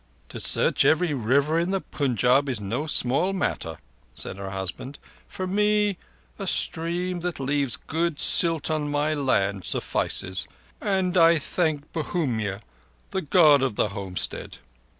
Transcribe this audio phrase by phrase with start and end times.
[0.29, 3.77] "To search every river in the Punjab is no small matter,"
[4.15, 4.97] said her husband.
[5.27, 5.99] "For me,
[6.39, 10.47] a stream that leaves good silt on my land suffices,
[10.81, 12.61] and I thank Bhumia,
[13.11, 14.57] the God of the Home stead."